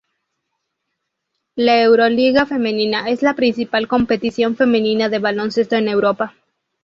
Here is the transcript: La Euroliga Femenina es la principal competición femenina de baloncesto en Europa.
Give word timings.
La 1.55 1.79
Euroliga 1.83 2.47
Femenina 2.47 3.07
es 3.11 3.21
la 3.21 3.35
principal 3.35 3.87
competición 3.87 4.55
femenina 4.55 5.09
de 5.09 5.19
baloncesto 5.19 5.75
en 5.75 5.89
Europa. 5.89 6.33